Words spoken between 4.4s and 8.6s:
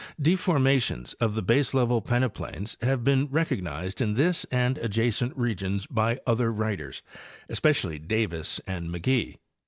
and adjacent regions by other writers, especially Davis